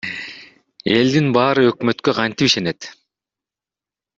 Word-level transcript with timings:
Элдин 0.95 1.29
баары 1.35 1.67
өкмөткө 1.73 2.17
кантип 2.21 2.49
ишенет? 2.51 2.89